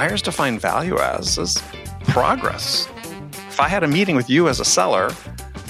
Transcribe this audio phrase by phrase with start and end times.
[0.00, 1.62] Buyers define value as is
[2.04, 2.88] progress.
[3.50, 5.08] If I had a meeting with you as a seller,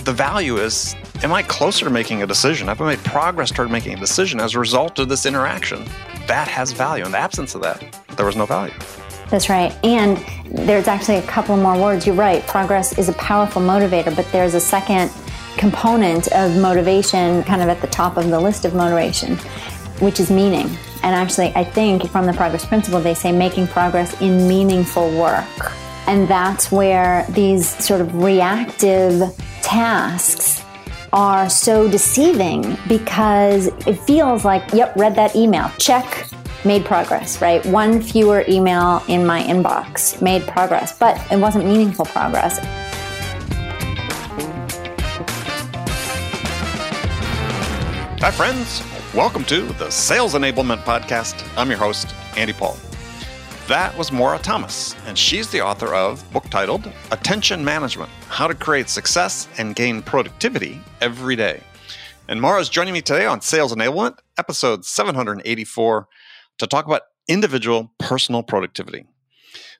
[0.05, 2.69] the value is am I closer to making a decision?
[2.69, 5.85] Have I made progress toward making a decision as a result of this interaction?
[6.29, 7.05] That has value.
[7.05, 7.83] In the absence of that,
[8.17, 8.73] there was no value.
[9.31, 9.77] That's right.
[9.85, 10.17] And
[10.65, 12.07] there's actually a couple more words.
[12.07, 12.41] You're right.
[12.47, 15.11] Progress is a powerful motivator, but there's a second
[15.57, 19.39] component of motivation kind of at the top of the list of motivation,
[19.99, 20.71] which is meaning.
[21.03, 25.73] And actually, I think from the progress principle, they say making progress in meaningful work.
[26.07, 29.23] And that's where these sort of reactive
[29.63, 30.63] tasks
[31.13, 36.27] are so deceiving because it feels like, yep, read that email, check,
[36.65, 37.65] made progress, right?
[37.67, 42.59] One fewer email in my inbox made progress, but it wasn't meaningful progress.
[48.21, 48.83] Hi, friends.
[49.13, 51.45] Welcome to the Sales Enablement Podcast.
[51.57, 52.77] I'm your host, Andy Paul.
[53.67, 58.55] That was Maura Thomas, and she's the author of book titled Attention Management How to
[58.55, 61.61] Create Success and Gain Productivity Every Day.
[62.29, 66.07] And Maura is joining me today on Sales Enablement, episode 784,
[66.59, 69.07] to talk about individual personal productivity.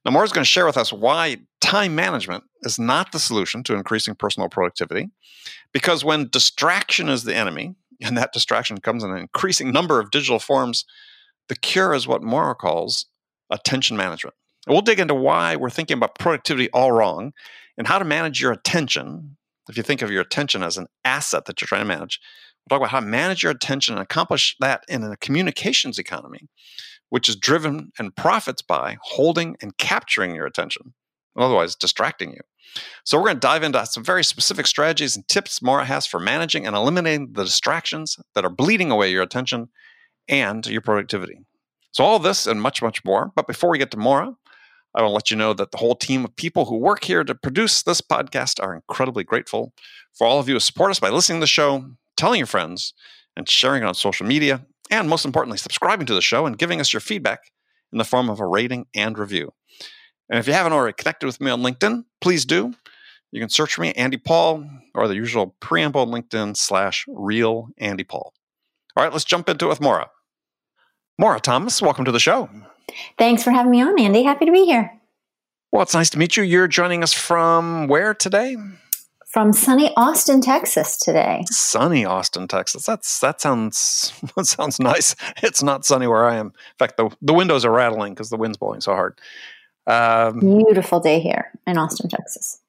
[0.05, 3.75] Now, Maura's going to share with us why time management is not the solution to
[3.75, 5.09] increasing personal productivity,
[5.73, 10.11] because when distraction is the enemy, and that distraction comes in an increasing number of
[10.11, 10.85] digital forms,
[11.49, 13.07] the cure is what Maura calls
[13.51, 14.35] attention management.
[14.67, 17.33] And we'll dig into why we're thinking about productivity all wrong
[17.77, 19.37] and how to manage your attention.
[19.69, 22.21] If you think of your attention as an asset that you're trying to manage,
[22.69, 26.49] we'll talk about how to manage your attention and accomplish that in a communications economy,
[27.09, 30.95] which is driven and profits by holding and capturing your attention,
[31.37, 32.41] otherwise distracting you.
[33.05, 36.21] So we're going to dive into some very specific strategies and tips Maura has for
[36.21, 39.69] managing and eliminating the distractions that are bleeding away your attention
[40.29, 41.41] and your productivity.
[41.93, 43.33] So, all this and much, much more.
[43.35, 44.37] But before we get to Maura,
[44.95, 47.25] I want to let you know that the whole team of people who work here
[47.25, 49.73] to produce this podcast are incredibly grateful
[50.17, 51.85] for all of you who support us by listening to the show,
[52.17, 52.95] telling your friends,
[53.37, 56.81] and sharing it on social media, and most importantly, subscribing to the show and giving
[56.81, 57.41] us your feedback
[57.93, 59.53] in the form of a rating and review.
[60.31, 62.73] And if you haven't already connected with me on LinkedIn, please do.
[63.33, 64.65] You can search for me, Andy Paul,
[64.95, 68.33] or the usual preamble LinkedIn slash real Andy Paul.
[68.97, 70.09] All right, let's jump into it with Maura.
[71.19, 72.49] Maura Thomas, welcome to the show.
[73.19, 74.23] Thanks for having me on, Andy.
[74.23, 74.93] Happy to be here.
[75.73, 76.45] Well, it's nice to meet you.
[76.45, 78.57] You're joining us from where today?
[79.29, 81.45] From sunny Austin, Texas today.
[81.51, 82.87] Sunny Austin, Texas.
[82.87, 85.15] That's that sounds that sounds nice.
[85.43, 86.47] It's not sunny where I am.
[86.47, 89.21] In fact, the the windows are rattling because the wind's blowing so hard.
[89.87, 92.61] Um, Beautiful day here in Austin, Texas.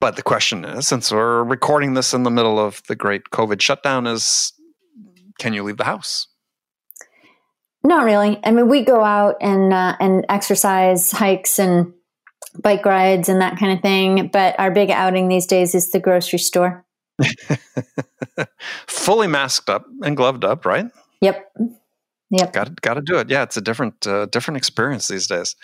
[0.00, 3.60] But the question is, since we're recording this in the middle of the great COVID
[3.60, 4.52] shutdown, is
[5.38, 6.26] can you leave the house?
[7.82, 8.38] Not really.
[8.44, 11.92] I mean, we go out and uh, and exercise, hikes, and
[12.62, 14.28] bike rides and that kind of thing.
[14.28, 16.84] But our big outing these days is the grocery store.
[18.86, 20.86] Fully masked up and gloved up, right?
[21.20, 21.52] Yep.
[22.30, 22.52] Yep.
[22.52, 23.28] Got got to do it.
[23.30, 25.56] Yeah, it's a different uh, different experience these days.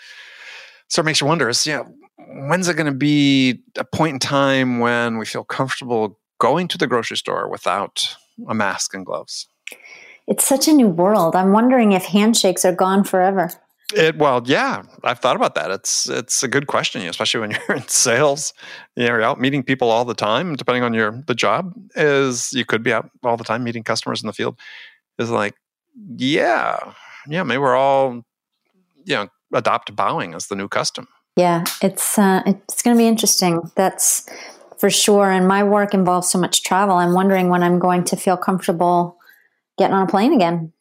[0.87, 1.83] So it makes you wonder: is yeah,
[2.17, 6.77] when's it going to be a point in time when we feel comfortable going to
[6.77, 8.15] the grocery store without
[8.47, 9.47] a mask and gloves?
[10.27, 11.35] It's such a new world.
[11.35, 13.49] I'm wondering if handshakes are gone forever.
[13.93, 15.71] It, well, yeah, I've thought about that.
[15.71, 18.53] It's it's a good question, especially when you're in sales.
[18.95, 20.55] You know, you're out meeting people all the time.
[20.55, 24.21] Depending on your the job, is you could be out all the time meeting customers
[24.21, 24.59] in the field.
[25.17, 25.55] Is like,
[26.17, 26.93] yeah,
[27.29, 28.25] yeah, maybe we're all,
[29.05, 31.07] you know, adopt bowing as the new custom.
[31.35, 33.71] Yeah, it's uh, it's going to be interesting.
[33.75, 34.27] That's
[34.77, 35.31] for sure.
[35.31, 36.95] And my work involves so much travel.
[36.95, 39.17] I'm wondering when I'm going to feel comfortable
[39.77, 40.73] getting on a plane again.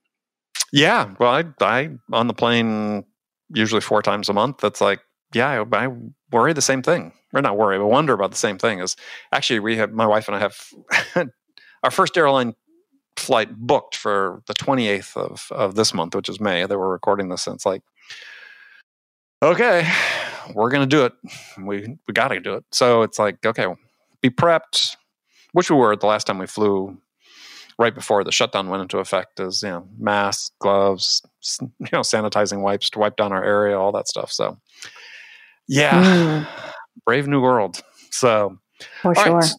[0.73, 3.05] Yeah, well, I I on the plane
[3.53, 4.59] usually four times a month.
[4.59, 5.01] That's like,
[5.35, 5.89] yeah, I, I
[6.33, 8.81] worry the same thing, or not worry, but wonder about the same thing.
[8.81, 8.97] Is
[9.33, 11.29] actually we have my wife and I have
[11.83, 12.55] our first airline
[13.17, 16.67] flight booked for the 28th of of this month, which is May.
[16.67, 17.83] That we're recording this, and it's like,
[19.53, 19.91] okay,
[20.55, 21.13] we're gonna do it.
[21.59, 22.65] We we got to do it.
[22.73, 23.67] So it's like, okay,
[24.21, 24.97] be prepped,
[25.53, 26.97] which we were the last time we flew
[27.79, 31.23] right before the shutdown went into effect is you know masks gloves
[31.61, 34.59] you know sanitizing wipes to wipe down our area all that stuff so
[35.69, 36.49] yeah mm.
[37.05, 38.57] brave new world so
[39.03, 39.53] for sure right.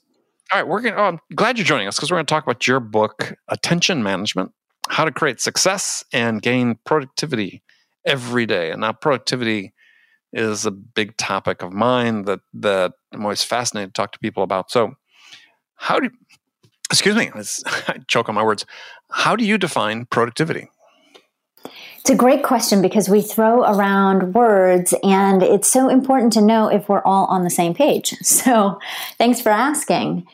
[0.51, 2.44] all right we're gonna oh, i'm glad you're joining us because we're going to talk
[2.44, 4.51] about your book attention management
[4.89, 7.62] how to create success and gain productivity
[8.07, 9.74] every day and now productivity
[10.33, 14.44] is a big topic of mine that that i'm always fascinated to talk to people
[14.44, 14.95] about so
[15.75, 16.09] how do
[16.92, 17.30] excuse me,
[17.88, 18.65] I choke on my words.
[19.12, 20.69] How do you define productivity?
[22.00, 26.69] It's a great question because we throw around words and it's so important to know
[26.69, 28.13] if we're all on the same page.
[28.24, 28.80] So,
[29.18, 30.25] thanks for asking.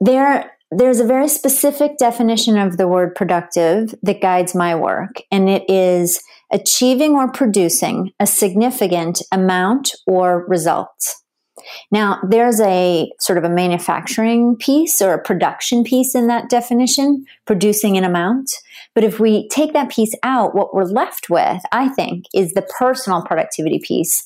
[0.00, 5.48] There there's a very specific definition of the word productive that guides my work and
[5.48, 6.22] it is
[6.52, 11.16] achieving or producing a significant amount or result.
[11.90, 17.24] Now, there's a sort of a manufacturing piece or a production piece in that definition,
[17.46, 18.50] producing an amount.
[18.94, 22.66] But if we take that piece out, what we're left with, I think, is the
[22.78, 24.24] personal productivity piece,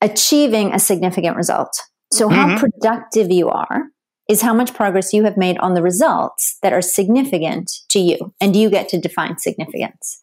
[0.00, 1.82] achieving a significant result.
[2.12, 2.34] So, mm-hmm.
[2.34, 3.84] how productive you are
[4.28, 8.34] is how much progress you have made on the results that are significant to you.
[8.40, 10.22] And you get to define significance.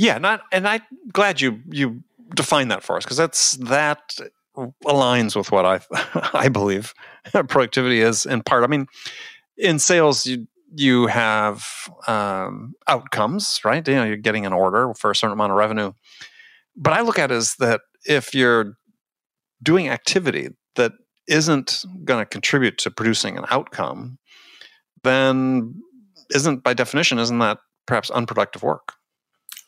[0.00, 0.80] Yeah, not, and I'm
[1.12, 2.02] glad you you
[2.34, 4.18] define that for us because that's that
[4.86, 5.80] aligns with what I
[6.32, 6.94] I believe
[7.48, 8.64] productivity is in part.
[8.64, 8.86] I mean,
[9.58, 11.66] in sales, you you have
[12.06, 13.86] um, outcomes, right?
[13.86, 15.92] You know, you're getting an order for a certain amount of revenue.
[16.74, 18.78] But I look at it as that if you're
[19.62, 20.92] doing activity that
[21.28, 24.16] isn't going to contribute to producing an outcome,
[25.04, 25.74] then
[26.34, 28.94] isn't by definition isn't that perhaps unproductive work?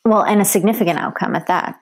[0.05, 1.79] Well, and a significant outcome at that.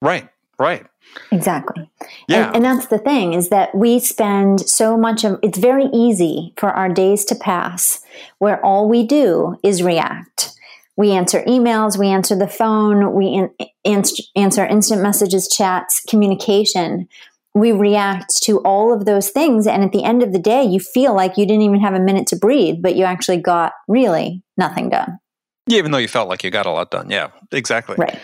[0.00, 0.28] Right.
[0.58, 0.84] Right.
[1.30, 1.88] Exactly.
[2.28, 2.48] Yeah.
[2.48, 6.52] And, and, that's the thing is that we spend so much of it's very easy
[6.56, 8.00] for our days to pass
[8.38, 10.50] where all we do is react.
[10.96, 13.50] We answer emails, we answer the phone, we in,
[13.84, 17.08] answer, answer instant messages, chats, communication.
[17.54, 19.68] We react to all of those things.
[19.68, 22.00] And at the end of the day, you feel like you didn't even have a
[22.00, 25.20] minute to breathe, but you actually got really nothing done.
[25.68, 27.10] Yeah, even though you felt like you got a lot done.
[27.10, 27.96] Yeah, exactly.
[27.98, 28.18] Right.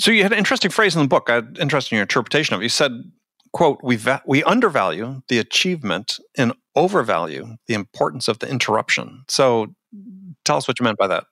[0.00, 1.28] So you had an interesting phrase in the book.
[1.28, 2.64] I had interest in your interpretation of it.
[2.64, 2.92] You said,
[3.52, 9.24] quote, we, va- we undervalue the achievement and overvalue the importance of the interruption.
[9.28, 9.68] So
[10.44, 11.24] tell us what you meant by that.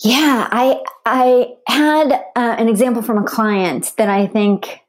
[0.00, 4.80] Yeah, I I had uh, an example from a client that I think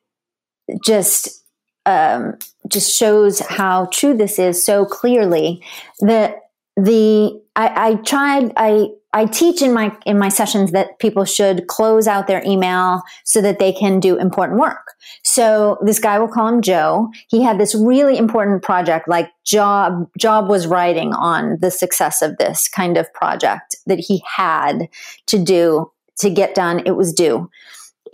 [0.83, 1.43] just
[1.85, 2.37] um,
[2.67, 5.63] just shows how true this is so clearly.
[5.99, 6.35] The
[6.75, 11.67] the I, I tried I I teach in my in my sessions that people should
[11.67, 14.93] close out their email so that they can do important work.
[15.23, 17.09] So this guy will call him Joe.
[17.29, 22.37] He had this really important project, like job job was writing on the success of
[22.37, 24.89] this kind of project that he had
[25.27, 26.81] to do to get done.
[26.85, 27.49] It was due,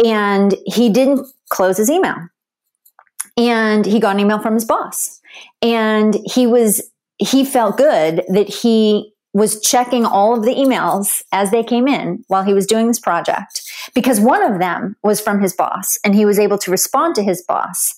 [0.06, 2.16] and he didn't close his email.
[3.38, 5.20] And he got an email from his boss,
[5.64, 6.91] and he was
[7.22, 12.24] he felt good that he was checking all of the emails as they came in
[12.28, 13.62] while he was doing this project
[13.96, 17.24] because one of them was from his boss and he was able to respond to
[17.24, 17.96] his boss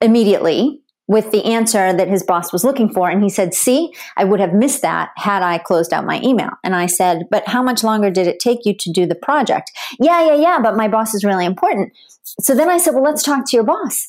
[0.00, 3.08] immediately with the answer that his boss was looking for.
[3.08, 6.50] And he said, See, I would have missed that had I closed out my email.
[6.62, 9.70] And I said, But how much longer did it take you to do the project?
[9.98, 11.92] Yeah, yeah, yeah, but my boss is really important.
[12.40, 14.08] So then I said, Well, let's talk to your boss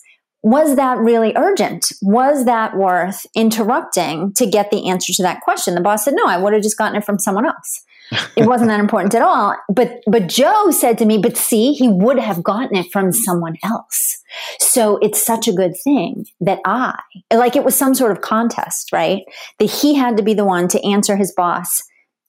[0.50, 1.92] was that really urgent?
[2.02, 5.76] Was that worth interrupting to get the answer to that question?
[5.76, 7.84] The boss said, no, I would have just gotten it from someone else.
[8.38, 9.58] it wasn't that important at all.
[9.68, 13.58] But, but Joe said to me, but see, he would have gotten it from someone
[13.62, 14.24] else.
[14.60, 16.98] So it's such a good thing that I,
[17.34, 19.24] like it was some sort of contest, right?
[19.60, 21.84] That he had to be the one to answer his boss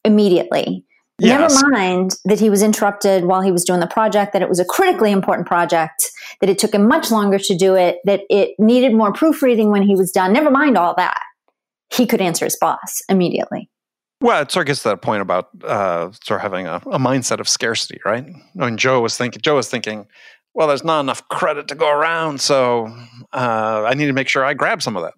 [0.05, 0.85] immediately
[1.21, 1.55] Yes.
[1.55, 4.61] Never mind that he was interrupted while he was doing the project, that it was
[4.61, 6.11] a critically important project,
[6.41, 9.83] that it took him much longer to do it, that it needed more proofreading when
[9.83, 10.33] he was done.
[10.33, 11.21] Never mind all that.
[11.93, 13.69] He could answer his boss immediately.
[14.21, 16.99] Well, it sort of gets to that point about uh, sort of having a, a,
[16.99, 18.25] mindset of scarcity, right?
[18.61, 20.07] I mean, Joe was thinking, Joe was thinking,
[20.55, 22.87] well, there's not enough credit to go around, so
[23.33, 25.15] uh, I need to make sure I grab some of that.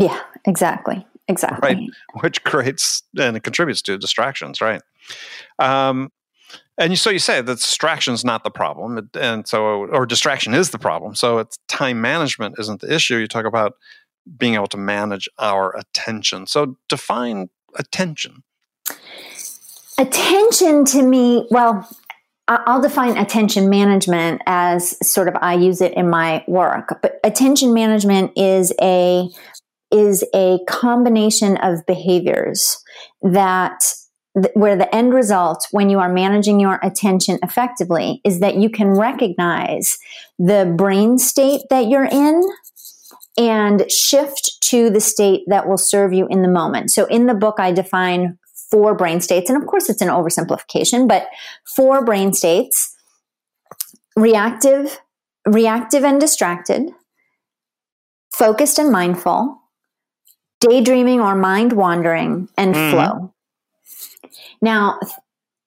[0.00, 1.74] Yeah, exactly, exactly.
[1.74, 4.82] Right, which creates and it contributes to distractions, right?
[5.58, 6.10] Um,
[6.78, 10.70] And so you say that distraction is not the problem, and so or distraction is
[10.70, 11.14] the problem.
[11.14, 13.16] So it's time management isn't the issue.
[13.18, 13.74] You talk about
[14.38, 16.46] being able to manage our attention.
[16.46, 18.42] So define attention.
[19.98, 21.86] Attention to me, well,
[22.48, 27.74] I'll define attention management as sort of I use it in my work, but attention
[27.74, 29.28] management is a
[29.90, 32.82] is a combination of behaviors
[33.22, 33.82] that
[34.54, 38.88] where the end result when you are managing your attention effectively is that you can
[38.90, 39.98] recognize
[40.38, 42.42] the brain state that you're in
[43.36, 46.90] and shift to the state that will serve you in the moment.
[46.90, 48.38] So in the book, I define
[48.70, 49.50] four brain states.
[49.50, 51.26] And of course, it's an oversimplification, but
[51.64, 52.94] four brain states
[54.16, 55.00] reactive,
[55.46, 56.90] reactive and distracted,
[58.32, 59.59] focused and mindful,
[60.60, 62.90] daydreaming or mind wandering, and mm-hmm.
[62.90, 63.34] flow.
[64.62, 64.98] Now,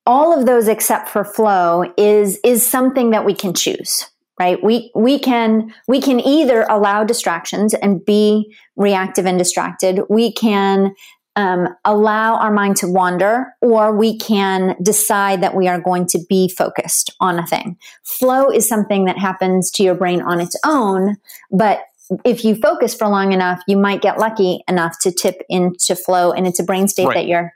[0.06, 4.08] all of those except for flow is is something that we can choose
[4.40, 10.32] right we we can we can either allow distractions and be reactive and distracted we
[10.32, 10.94] can
[11.36, 16.20] um, allow our mind to wander or we can decide that we are going to
[16.30, 20.56] be focused on a thing flow is something that happens to your brain on its
[20.66, 21.18] own
[21.52, 21.80] but
[22.24, 26.32] if you focus for long enough you might get lucky enough to tip into flow
[26.32, 27.15] and it's a brain state right.
[27.15, 27.53] that you're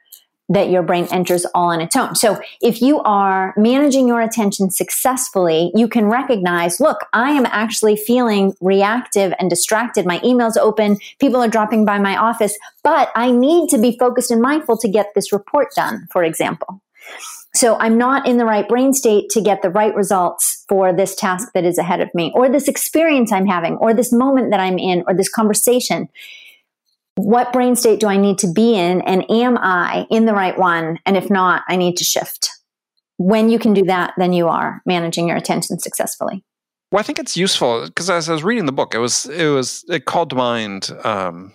[0.49, 2.15] that your brain enters all on its own.
[2.15, 7.97] So if you are managing your attention successfully, you can recognize, look, I am actually
[7.97, 10.05] feeling reactive and distracted.
[10.05, 10.99] My email's open.
[11.19, 14.87] People are dropping by my office, but I need to be focused and mindful to
[14.87, 16.81] get this report done, for example.
[17.57, 21.15] So I'm not in the right brain state to get the right results for this
[21.15, 24.59] task that is ahead of me or this experience I'm having or this moment that
[24.59, 26.07] I'm in or this conversation
[27.17, 29.01] what brain state do I need to be in?
[29.01, 30.99] And am I in the right one?
[31.05, 32.49] And if not, I need to shift.
[33.17, 36.43] When you can do that, then you are managing your attention successfully.
[36.91, 39.47] Well, I think it's useful because as I was reading the book, it was it
[39.47, 41.53] was it called to mind um,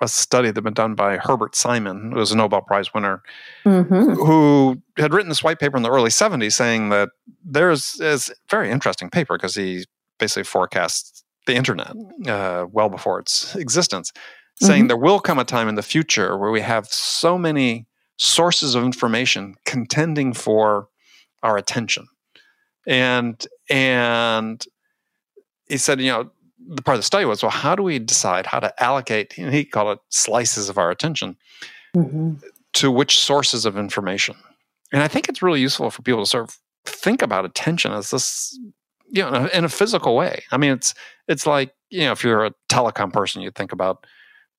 [0.00, 3.22] a study that had been done by Herbert Simon, who was a Nobel Prize winner,
[3.64, 4.12] mm-hmm.
[4.12, 7.10] who had written this white paper in the early '70s saying that
[7.44, 9.84] there's is very interesting paper because he
[10.18, 11.94] basically forecasts the internet
[12.26, 14.12] uh, well before its existence
[14.60, 14.88] saying mm-hmm.
[14.88, 17.86] there will come a time in the future where we have so many
[18.16, 20.88] sources of information contending for
[21.42, 22.06] our attention.
[22.86, 24.64] And and
[25.68, 26.30] he said, you know,
[26.68, 29.32] the part of the study was, well, how do we decide how to allocate?
[29.32, 31.36] he called it slices of our attention
[31.96, 32.34] mm-hmm.
[32.74, 34.36] to which sources of information.
[34.92, 38.10] And I think it's really useful for people to sort of think about attention as
[38.10, 38.58] this,
[39.10, 40.44] you know, in a, in a physical way.
[40.50, 40.94] I mean, it's
[41.26, 44.06] it's like you know, if you're a telecom person, you think about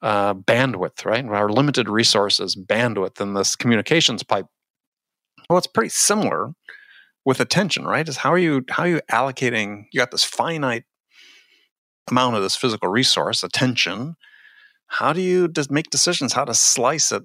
[0.02, 1.26] uh, bandwidth, right?
[1.26, 4.46] Our limited resources, bandwidth in this communications pipe.
[5.50, 6.54] Well, it's pretty similar
[7.26, 8.08] with attention, right?
[8.08, 9.86] Is how are you how are you allocating?
[9.92, 10.84] You got this finite
[12.12, 14.16] amount of this physical resource, attention.
[14.88, 17.24] How do you make decisions how to slice it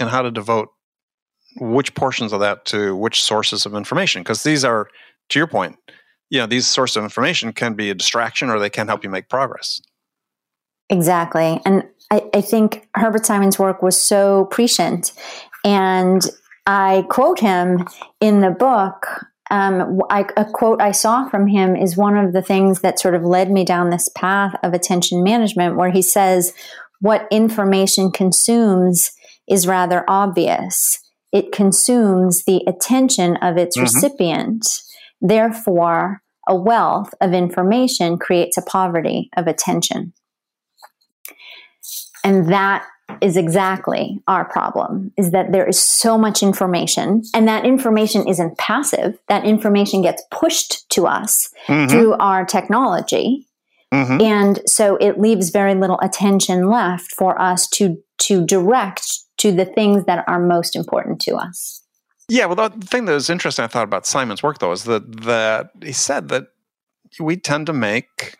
[0.00, 0.68] and how to devote
[1.56, 4.22] which portions of that to which sources of information?
[4.22, 4.88] Because these are,
[5.30, 5.76] to your point,
[6.30, 9.10] you know, these sources of information can be a distraction or they can help you
[9.10, 9.82] make progress.
[10.88, 11.60] Exactly.
[11.66, 15.12] And I, I think Herbert Simon's work was so prescient.
[15.64, 16.22] And
[16.66, 17.86] I quote him
[18.20, 19.26] in the book.
[19.52, 23.14] Um, I, a quote I saw from him is one of the things that sort
[23.14, 26.54] of led me down this path of attention management, where he says,
[27.00, 29.12] What information consumes
[29.46, 31.00] is rather obvious.
[31.32, 33.84] It consumes the attention of its mm-hmm.
[33.84, 34.66] recipient.
[35.20, 40.14] Therefore, a wealth of information creates a poverty of attention.
[42.24, 42.86] And that
[43.20, 48.58] is exactly our problem is that there is so much information and that information isn't
[48.58, 49.18] passive.
[49.28, 51.88] That information gets pushed to us mm-hmm.
[51.88, 53.46] through our technology.
[53.92, 54.20] Mm-hmm.
[54.22, 59.06] And so it leaves very little attention left for us to, to direct
[59.38, 61.82] to the things that are most important to us.
[62.28, 65.22] Yeah, well, the thing that was interesting I thought about Simon's work, though, is that,
[65.22, 66.44] that he said that
[67.20, 68.36] we tend to make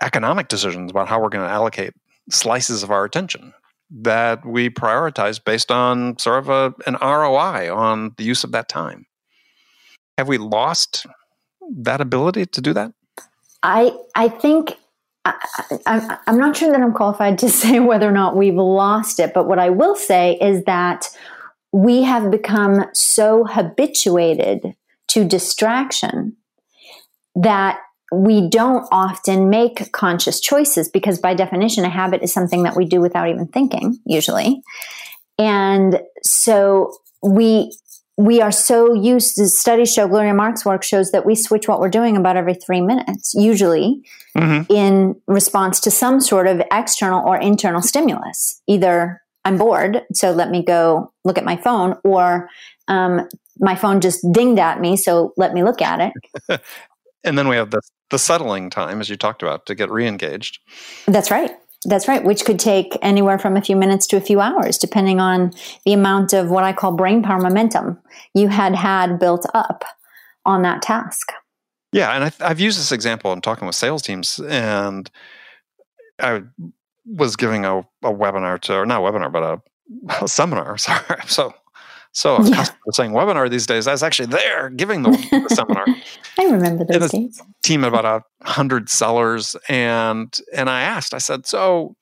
[0.00, 1.92] economic decisions about how we're going to allocate
[2.32, 3.54] slices of our attention
[3.90, 8.68] that we prioritize based on sort of a, an ROI on the use of that
[8.68, 9.06] time.
[10.16, 11.06] Have we lost
[11.70, 12.92] that ability to do that?
[13.62, 14.76] I I think
[15.24, 19.32] I, am not sure that I'm qualified to say whether or not we've lost it,
[19.34, 21.08] but what I will say is that
[21.72, 24.74] we have become so habituated
[25.08, 26.36] to distraction
[27.34, 27.80] that
[28.12, 32.84] we don't often make conscious choices because by definition a habit is something that we
[32.84, 34.62] do without even thinking usually.
[35.38, 37.72] And so we
[38.18, 41.80] we are so used to studies show gloria mark's work shows that we switch what
[41.80, 44.02] we're doing about every three minutes usually
[44.36, 44.70] mm-hmm.
[44.70, 48.60] in response to some sort of external or internal stimulus.
[48.66, 52.48] Either i'm bored so let me go look at my phone or
[52.88, 53.28] um,
[53.58, 56.12] my phone just dinged at me so let me look at
[56.48, 56.60] it
[57.24, 60.58] and then we have the, the settling time as you talked about to get re-engaged
[61.06, 61.52] that's right
[61.84, 65.18] that's right, which could take anywhere from a few minutes to a few hours, depending
[65.18, 65.52] on
[65.84, 67.98] the amount of what I call brain power momentum
[68.34, 69.84] you had had built up
[70.44, 71.32] on that task.
[71.92, 75.10] Yeah, and I, have used this example in talking with sales teams, and
[76.20, 76.42] I
[77.04, 80.78] was giving a, a webinar to, or not a webinar, but a, a seminar.
[80.78, 81.52] Sorry, so
[82.12, 82.56] so a yeah.
[82.56, 83.86] Customer saying webinar these days.
[83.86, 85.86] I was actually there giving the, the seminar.
[86.38, 87.40] I remember those days.
[87.62, 88.04] Team of about
[88.42, 91.14] a hundred sellers, and and I asked.
[91.14, 91.96] I said, "So,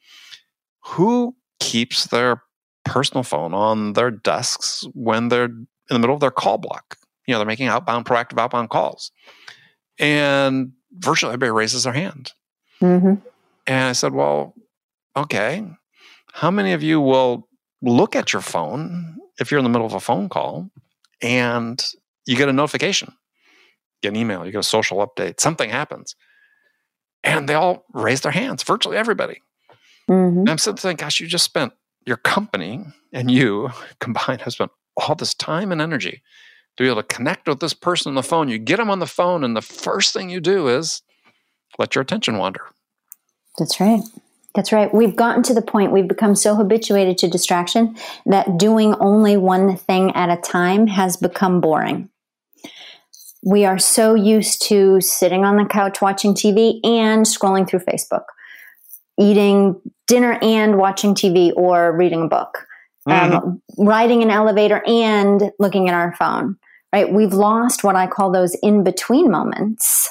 [0.84, 2.42] who keeps their
[2.84, 6.96] personal phone on their desks when they're in the middle of their call block?
[7.26, 9.12] You know, they're making outbound, proactive outbound calls."
[10.00, 12.32] And virtually everybody raises their hand.
[12.82, 13.14] Mm-hmm.
[13.68, 14.54] And I said, "Well,
[15.16, 15.64] okay.
[16.32, 17.48] How many of you will
[17.80, 20.70] look at your phone if you're in the middle of a phone call
[21.22, 21.84] and
[22.26, 23.12] you get a notification,
[24.02, 26.14] get an email, you get a social update, something happens,
[27.24, 29.42] and they all raise their hands, virtually everybody.
[30.08, 30.48] Mm-hmm.
[30.48, 31.72] I'm sitting there thinking, gosh, you just spent
[32.06, 33.70] your company and you
[34.00, 36.22] combined have spent all this time and energy
[36.76, 38.48] to be able to connect with this person on the phone.
[38.48, 41.02] You get them on the phone, and the first thing you do is
[41.78, 42.62] let your attention wander.
[43.58, 44.00] That's right.
[44.54, 44.92] That's right.
[44.92, 49.76] We've gotten to the point, we've become so habituated to distraction that doing only one
[49.76, 52.08] thing at a time has become boring.
[53.44, 58.24] We are so used to sitting on the couch watching TV and scrolling through Facebook,
[59.18, 62.66] eating dinner and watching TV or reading a book,
[63.08, 63.34] mm-hmm.
[63.34, 66.56] um, riding an elevator and looking at our phone,
[66.92, 67.10] right?
[67.10, 70.08] We've lost what I call those in between moments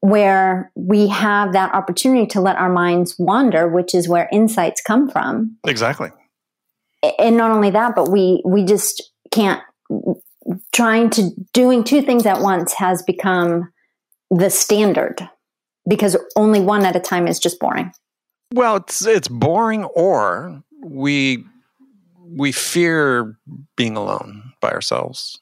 [0.00, 5.10] where we have that opportunity to let our minds wander, which is where insights come
[5.10, 5.56] from.
[5.66, 6.10] Exactly.
[7.18, 9.62] And not only that, but we we just can't
[10.72, 13.70] trying to doing two things at once has become
[14.30, 15.28] the standard
[15.88, 17.92] because only one at a time is just boring.
[18.54, 21.44] Well, it's it's boring or we
[22.18, 23.38] we fear
[23.76, 25.40] being alone by ourselves.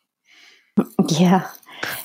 [1.08, 1.48] Yeah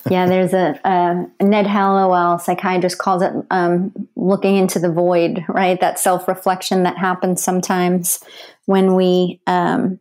[0.10, 5.80] yeah, there's a, a, Ned Hallowell, psychiatrist, calls it um, looking into the void, right?
[5.80, 8.20] That self reflection that happens sometimes
[8.66, 10.00] when we um,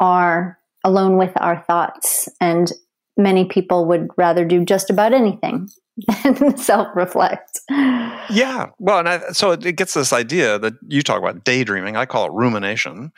[0.00, 2.28] are alone with our thoughts.
[2.40, 2.72] And
[3.16, 5.68] many people would rather do just about anything
[6.22, 7.60] than self reflect.
[7.68, 8.70] Yeah.
[8.78, 12.26] Well, and I, so it gets this idea that you talk about daydreaming, I call
[12.26, 13.12] it rumination.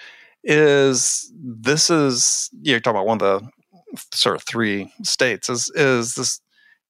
[0.45, 3.51] Is this is you're talking about one of the
[4.13, 6.41] sort of three states is is this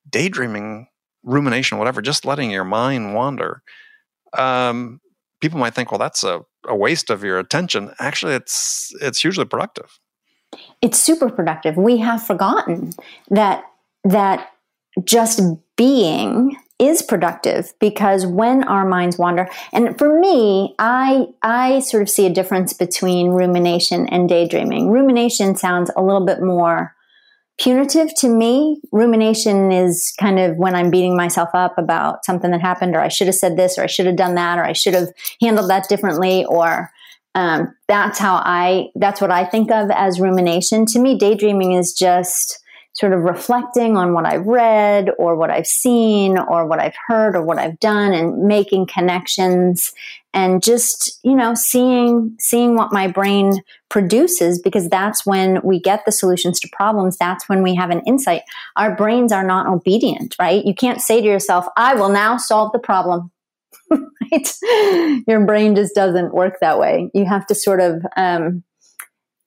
[0.09, 0.89] daydreaming
[1.23, 3.63] rumination whatever just letting your mind wander.
[4.37, 5.01] Um,
[5.41, 7.93] people might think well that's a, a waste of your attention.
[7.99, 9.99] Actually it's it's hugely productive.
[10.81, 11.77] It's super productive.
[11.77, 12.93] We have forgotten
[13.31, 13.65] that
[14.05, 14.51] that
[15.05, 15.41] just
[15.77, 22.09] being is productive because when our minds wander and for me i i sort of
[22.09, 24.91] see a difference between rumination and daydreaming.
[24.91, 26.95] Rumination sounds a little bit more
[27.59, 28.81] punitive to me.
[28.93, 33.09] Rumination is kind of when i'm beating myself up about something that happened or i
[33.09, 35.09] should have said this or i should have done that or i should have
[35.41, 36.91] handled that differently or
[37.35, 40.87] um, that's how i that's what i think of as rumination.
[40.87, 42.61] To me daydreaming is just
[42.99, 47.37] sort of reflecting on what I've read or what I've seen or what I've heard
[47.37, 49.93] or what I've done and making connections
[50.35, 56.05] and just, you know, seeing seeing what my brain produces because that's when we get
[56.07, 57.17] the solutions to problems.
[57.17, 58.43] That's when we have an insight.
[58.75, 60.65] Our brains are not obedient, right?
[60.65, 63.31] You can't say to yourself, I will now solve the problem.
[63.91, 65.23] right?
[65.29, 67.13] Your brain just doesn't work that way.
[67.15, 68.65] You have to sort of um,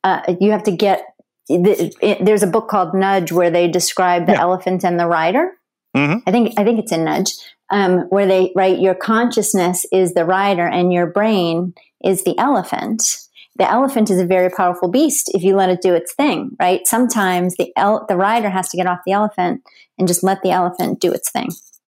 [0.05, 1.03] uh, you have to get
[1.49, 4.41] it, there's a book called Nudge where they describe the yeah.
[4.41, 5.51] elephant and the rider.
[5.95, 6.19] Mm-hmm.
[6.27, 7.33] I think I think it's in Nudge
[7.71, 11.73] um, where they write your consciousness is the rider and your brain
[12.03, 13.17] is the elephant.
[13.57, 16.85] The elephant is a very powerful beast if you let it do its thing, right?
[16.85, 19.61] Sometimes the el- the rider has to get off the elephant
[19.97, 21.49] and just let the elephant do its thing.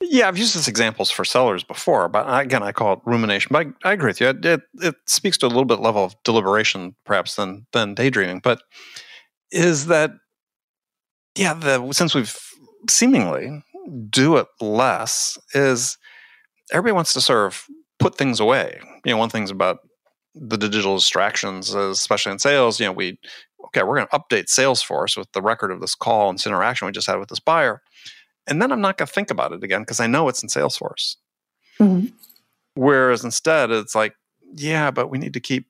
[0.02, 3.50] Yeah, I've used this examples for sellers before, but again, I call it rumination.
[3.52, 4.28] But I, I agree with you.
[4.28, 8.40] It, it, it speaks to a little bit level of deliberation, perhaps, than than daydreaming.
[8.40, 8.62] But
[9.54, 10.12] is that
[11.36, 12.38] yeah the since we've
[12.90, 13.64] seemingly
[14.10, 15.98] do it less is
[16.72, 17.64] everybody wants to sort of
[18.00, 19.80] put things away you know one thing's about
[20.36, 22.80] the digital distractions, especially in sales.
[22.80, 23.20] You know, we
[23.66, 26.86] okay, we're going to update Salesforce with the record of this call and this interaction
[26.86, 27.82] we just had with this buyer,
[28.48, 30.50] and then I'm not going to think about it again because I know it's in
[30.50, 31.16] Salesforce.
[31.80, 32.08] Mm-hmm.
[32.76, 34.16] Whereas instead, it's like,
[34.56, 35.68] yeah, but we need to keep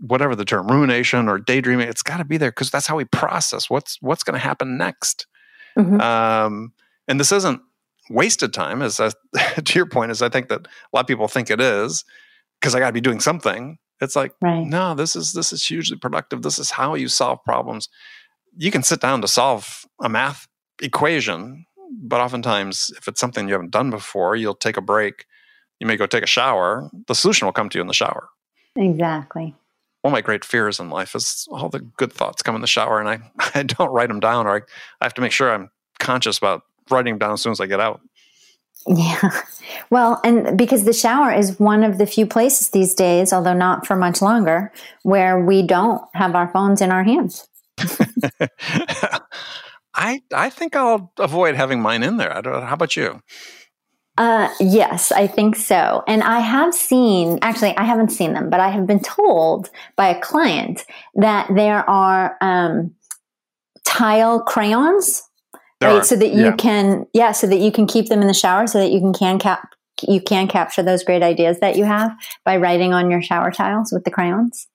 [0.00, 1.88] whatever the term rumination or daydreaming.
[1.88, 4.76] It's got to be there because that's how we process what's what's going to happen
[4.76, 5.26] next.
[5.78, 6.00] Mm-hmm.
[6.00, 6.72] Um,
[7.08, 7.60] and this isn't
[8.10, 9.10] wasted time, as I,
[9.60, 12.04] to your point, is I think that a lot of people think it is
[12.60, 13.78] because I got to be doing something.
[14.00, 14.66] It's like, right.
[14.66, 16.42] no, this is this is hugely productive.
[16.42, 17.88] This is how you solve problems.
[18.56, 20.46] You can sit down to solve a math
[20.82, 21.66] equation,
[22.02, 25.26] but oftentimes, if it's something you haven't done before, you'll take a break.
[25.80, 26.88] You may go take a shower.
[27.06, 28.28] The solution will come to you in the shower.
[28.76, 29.54] Exactly.
[30.02, 32.66] One of my great fears in life is all the good thoughts come in the
[32.66, 33.20] shower, and I,
[33.54, 34.60] I don't write them down, or I,
[35.00, 37.66] I have to make sure I'm conscious about writing them down as soon as I
[37.66, 38.00] get out.
[38.86, 39.30] Yeah.
[39.90, 43.86] Well, and because the shower is one of the few places these days, although not
[43.86, 47.46] for much longer, where we don't have our phones in our hands.
[49.94, 52.32] I I think I'll avoid having mine in there.
[52.32, 53.20] how about you?
[54.16, 56.04] Uh, yes, I think so.
[56.06, 60.08] And I have seen, actually, I haven't seen them, but I have been told by
[60.08, 62.94] a client that there are um,
[63.84, 65.22] tile crayons
[65.80, 65.98] there right?
[65.98, 66.04] Are.
[66.04, 66.56] So that you yeah.
[66.56, 69.12] can, yeah, so that you can keep them in the shower, so that you can
[69.12, 73.22] can cap you can capture those great ideas that you have by writing on your
[73.22, 74.66] shower tiles with the crayons.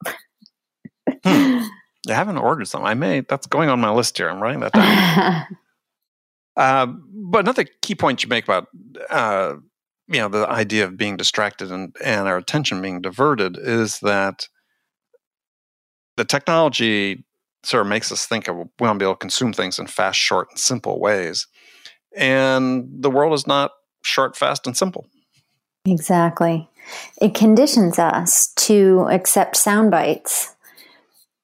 [1.23, 1.62] hmm.
[2.08, 2.86] I haven't ordered some.
[2.86, 3.21] I may.
[3.21, 4.30] That's going on my list here.
[4.30, 5.58] I'm writing that down.
[6.59, 8.67] uh, but another key point you make about
[9.09, 9.55] uh,
[10.09, 14.47] you know the idea of being distracted and and our attention being diverted is that
[16.17, 17.25] the technology
[17.63, 19.87] sort of makes us think of we want to be able to consume things in
[19.87, 21.47] fast, short, and simple ways.
[22.15, 23.71] And the world is not
[24.03, 25.07] short, fast, and simple.
[25.85, 26.69] Exactly.
[27.21, 30.55] It conditions us to accept sound bites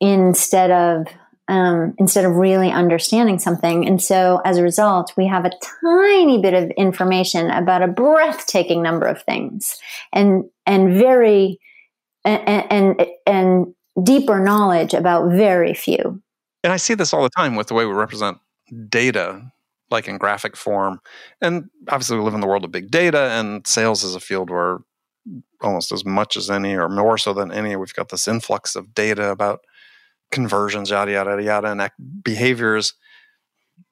[0.01, 1.07] instead of
[1.47, 3.87] um, instead of really understanding something.
[3.87, 5.51] And so as a result, we have a
[5.83, 9.77] tiny bit of information about a breathtaking number of things
[10.11, 11.59] and, and very,
[12.23, 16.21] and, and, and deeper knowledge about very few.
[16.63, 18.39] And I see this all the time with the way we represent
[18.89, 19.51] data,
[19.91, 20.99] like in graphic form.
[21.39, 24.49] And obviously, we live in the world of big data, and sales is a field
[24.49, 24.79] where
[25.61, 28.95] almost as much as any, or more so than any, we've got this influx of
[28.95, 29.59] data about
[30.35, 31.89] conversions, yada, yada, yada, and
[32.21, 32.93] behaviors.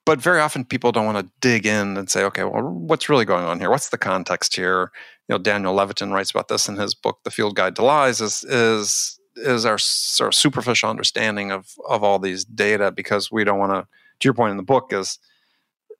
[0.06, 3.24] But very often people don't want to dig in and say, okay, well, what's really
[3.24, 3.70] going on here?
[3.70, 4.92] What's the context here?
[5.28, 8.20] You know, Daniel Levitin writes about this in his book, The Field Guide to Lies,
[8.20, 13.42] is, is is our sort of superficial understanding of of all these data because we
[13.42, 13.80] don't want to
[14.20, 15.18] to your point in the book is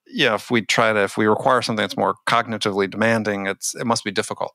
[0.06, 3.86] yeah if we try to if we require something that's more cognitively demanding it's it
[3.86, 4.54] must be difficult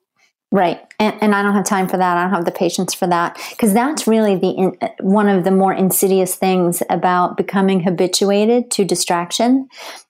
[0.51, 3.05] right and, and i don't have time for that i don't have the patience for
[3.07, 7.79] that because that's really the in, uh, one of the more insidious things about becoming
[7.81, 9.67] habituated to distraction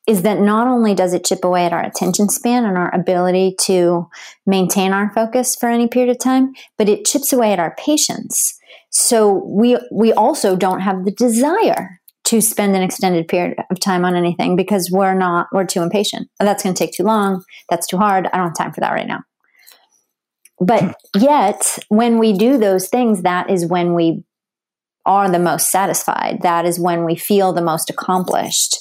[0.08, 3.56] is that not only does it chip away at our attention span and our ability
[3.60, 4.08] to
[4.46, 8.58] maintain our focus for any period of time but it chips away at our patience
[8.92, 14.06] so we we also don't have the desire to spend an extended period of time
[14.06, 16.28] on anything because we're not we're too impatient.
[16.40, 17.44] That's going to take too long.
[17.72, 18.28] That's too hard.
[18.28, 19.22] I don't have time for that right now.
[20.60, 24.24] But yet, when we do those things, that is when we
[25.06, 26.42] are the most satisfied.
[26.42, 28.78] That is when we feel the most accomplished.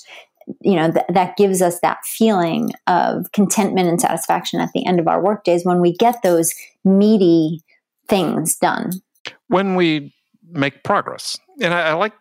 [0.60, 4.98] You know, th- that gives us that feeling of contentment and satisfaction at the end
[4.98, 6.52] of our work days when we get those
[6.84, 7.62] meaty
[8.08, 8.92] things done
[9.48, 10.14] when we
[10.50, 11.38] make progress.
[11.60, 12.12] And I, I like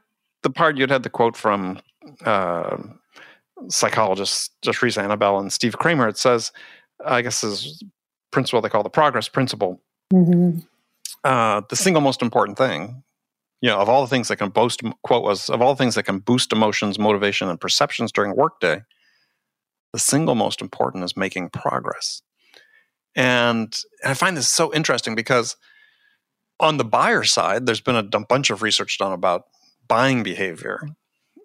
[0.43, 1.79] the part you'd had the quote from
[2.25, 2.77] uh,
[3.69, 6.07] psychologists just recently, Amabile and Steve Kramer.
[6.07, 6.51] It says,
[7.05, 7.83] I guess is
[8.31, 9.81] principle they call the progress principle.
[10.13, 10.59] Mm-hmm.
[11.23, 13.03] Uh, the single most important thing,
[13.61, 15.95] you know, of all the things that can boost, quote was, of all the things
[15.95, 18.81] that can boost emotions, motivation, and perceptions during workday,
[19.93, 22.21] the single most important is making progress.
[23.15, 25.57] And, and I find this so interesting because
[26.59, 29.45] on the buyer side, there's been a bunch of research done about
[29.87, 30.81] buying behavior.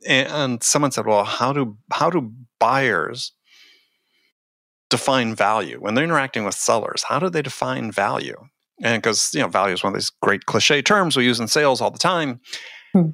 [0.07, 3.33] And someone said, well, how do how do buyers
[4.93, 7.03] define value when they're interacting with sellers?
[7.03, 8.37] How do they define value?
[8.83, 11.49] And because you know, value is one of these great cliche terms we use in
[11.49, 12.41] sales all the time.
[12.93, 13.11] Hmm.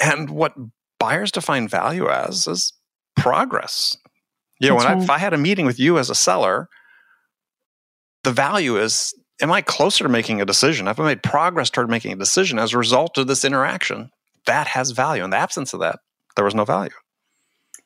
[0.00, 0.54] And what
[0.98, 2.72] buyers define value as is
[3.16, 3.96] progress.
[4.60, 4.98] You know, when right.
[4.98, 6.68] I, if I had a meeting with you as a seller,
[8.22, 10.86] the value is am I closer to making a decision?
[10.86, 14.10] Have I made progress toward making a decision as a result of this interaction?
[14.46, 15.24] That has value.
[15.24, 15.98] In the absence of that,
[16.36, 16.92] there was no value.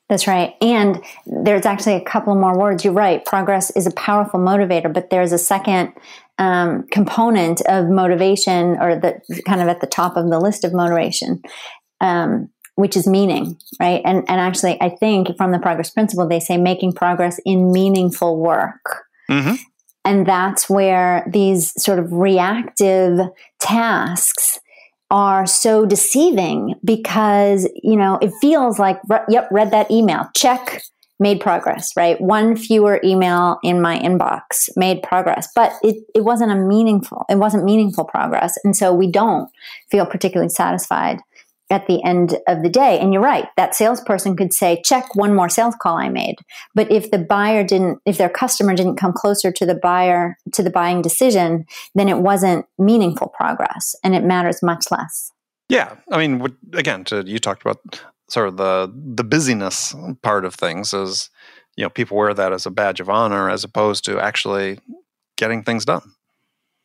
[0.09, 0.55] That's right.
[0.63, 2.85] And there's actually a couple more words.
[2.85, 3.25] You're right.
[3.25, 5.93] Progress is a powerful motivator, but there's a second
[6.39, 10.73] um, component of motivation, or the kind of at the top of the list of
[10.73, 11.43] motivation,
[12.01, 14.01] um, which is meaning, right?
[14.05, 18.39] And and actually, I think from the progress principle, they say making progress in meaningful
[18.39, 19.05] work.
[19.31, 19.57] Mm-hmm.
[20.05, 23.19] And that's where these sort of reactive
[23.61, 24.59] tasks
[25.11, 30.83] are so deceiving because, you know, it feels like, yep, read that email, check,
[31.19, 32.21] made progress, right?
[32.21, 37.37] One fewer email in my inbox made progress, but it, it wasn't a meaningful, it
[37.37, 38.57] wasn't meaningful progress.
[38.65, 39.51] And so we don't
[39.91, 41.19] feel particularly satisfied
[41.71, 42.99] at the end of the day.
[42.99, 46.37] And you're right, that salesperson could say, check one more sales call I made.
[46.75, 50.63] But if the buyer didn't, if their customer didn't come closer to the buyer, to
[50.63, 55.31] the buying decision, then it wasn't meaningful progress and it matters much less.
[55.69, 55.97] Yeah.
[56.11, 58.01] I mean, again, to, you talked about
[58.31, 61.29] sort of the, the busyness part of things is,
[61.77, 64.79] you know, people wear that as a badge of honor as opposed to actually
[65.37, 66.15] getting things done.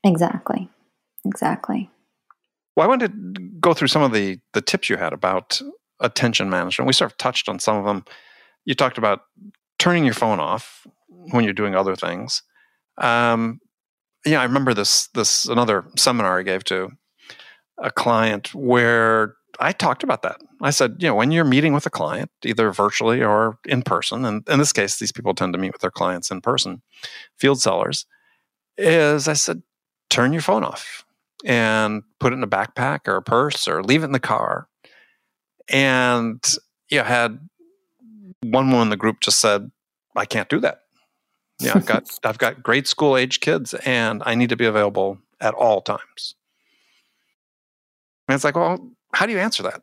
[0.04, 0.70] Exactly.
[1.26, 1.90] Exactly.
[2.76, 5.62] Well, I wanted to go through some of the the tips you had about
[6.00, 6.88] attention management.
[6.88, 8.04] We sort of touched on some of them.
[8.66, 9.22] You talked about
[9.80, 10.88] turning your phone off
[11.32, 12.42] when you're doing other things.
[12.98, 13.60] Um,
[14.26, 16.90] yeah, I remember this this another seminar I gave to
[17.78, 20.38] a client where I talked about that.
[20.62, 24.26] I said, you know, when you're meeting with a client, either virtually or in person,
[24.26, 26.82] and in this case, these people tend to meet with their clients in person,
[27.38, 28.06] field sellers,
[28.78, 29.62] is I said,
[30.10, 31.03] turn your phone off
[31.44, 34.68] and put it in a backpack or a purse or leave it in the car.
[35.70, 36.44] And
[36.90, 37.40] you know, had
[38.42, 39.72] one woman in the group just said,
[40.16, 40.82] I can't do that.
[41.60, 45.20] Yeah, I've got I've got grade school age kids and I need to be available
[45.40, 46.36] at all times.
[48.28, 49.82] And it's like, well, how do you answer that?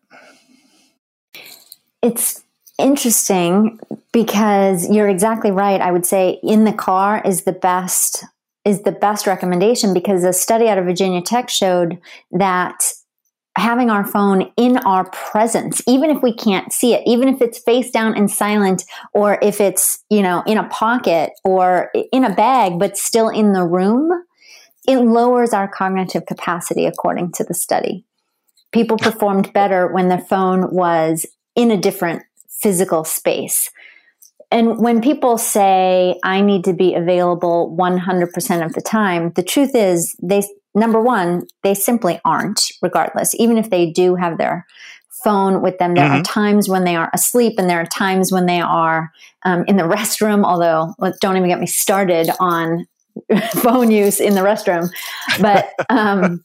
[2.03, 2.43] It's
[2.79, 3.79] interesting
[4.13, 5.81] because you're exactly right.
[5.81, 8.25] I would say in the car is the best
[8.65, 11.99] is the best recommendation because a study out of Virginia Tech showed
[12.31, 12.77] that
[13.57, 17.59] having our phone in our presence, even if we can't see it, even if it's
[17.59, 22.35] face down and silent, or if it's, you know, in a pocket or in a
[22.35, 24.11] bag, but still in the room,
[24.87, 28.05] it lowers our cognitive capacity according to the study.
[28.73, 33.71] People performed better when their phone was in a different physical space
[34.51, 39.75] and when people say I need to be available 100% of the time, the truth
[39.75, 40.43] is they
[40.75, 43.35] number one, they simply aren't regardless.
[43.37, 44.67] Even if they do have their
[45.25, 46.21] phone with them, there mm-hmm.
[46.21, 49.11] are times when they are asleep and there are times when they are
[49.45, 52.87] um, in the restroom, although don't even get me started on
[53.55, 54.89] phone use in the restroom.
[55.41, 56.43] But um,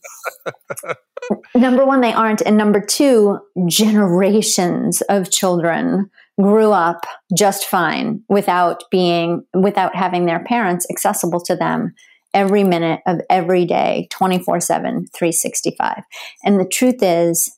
[1.54, 2.42] number one, they aren't.
[2.42, 10.44] And number two, generations of children grew up just fine without being without having their
[10.44, 11.94] parents accessible to them
[12.34, 16.02] every minute of every day 24/7 365
[16.44, 17.56] and the truth is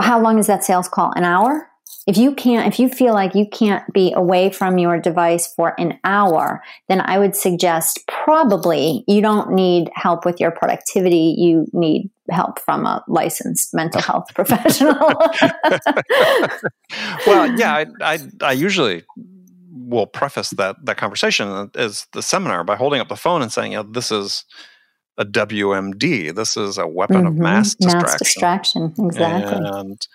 [0.00, 1.12] how long is that sales call?
[1.14, 1.68] An hour
[2.06, 5.78] if you can't if you feel like you can't be away from your device for
[5.78, 11.66] an hour then i would suggest probably you don't need help with your productivity you
[11.72, 14.94] need help from a licensed mental health professional
[17.26, 19.04] well yeah I, I, I usually
[19.86, 23.72] will preface that that conversation as the seminar by holding up the phone and saying
[23.72, 24.44] you know, this is
[25.16, 26.34] a WMD.
[26.34, 27.26] This is a weapon mm-hmm.
[27.26, 28.02] of mass distraction.
[28.02, 29.60] Mass distraction, exactly.
[29.62, 30.06] And